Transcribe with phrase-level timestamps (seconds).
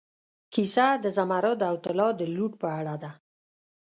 [0.53, 3.11] کیسه د زمرد او طلا د لوټ په اړه ده.